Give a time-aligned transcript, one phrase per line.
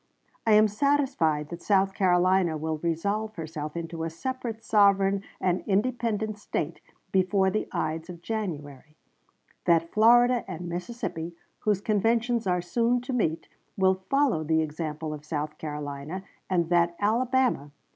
[0.47, 6.39] "I am satisfied that South Carolina will resolve herself into a separate sovereign and independent
[6.39, 6.81] State
[7.11, 8.95] before the Ides of January;
[9.65, 15.23] that Florida and Mississippi, whose conventions are soon to meet, will follow the example of
[15.23, 17.69] South Carolina, and that Alabama